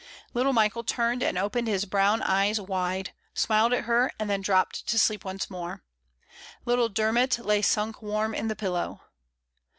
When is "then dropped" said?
4.27-4.87